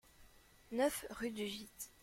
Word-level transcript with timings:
neuf 0.71 1.05
rue 1.11 1.29
du 1.29 1.45
Gite 1.45 1.91